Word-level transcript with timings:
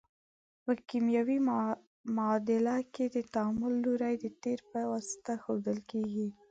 په 0.63 0.71
کیمیاوي 0.89 1.39
معادله 2.15 2.75
کې 2.93 3.05
د 3.15 3.17
تعامل 3.33 3.73
لوری 3.85 4.13
د 4.19 4.25
تیر 4.41 4.59
په 4.71 4.79
واسطه 4.91 5.31
ښودل 5.43 5.79
کیږي. 5.91 6.27